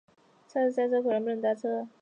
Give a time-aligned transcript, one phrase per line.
[0.47, 1.87] 超级塞车，果然不能搭车